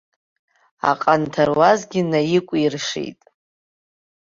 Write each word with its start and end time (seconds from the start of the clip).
Аҟанҭаруазгьы 0.89 2.01
наикәиршеит. 2.11 3.21